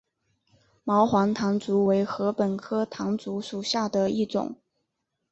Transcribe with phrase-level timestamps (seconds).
[0.83, 4.57] 毛环唐竹为禾本科唐竹属下的一个种。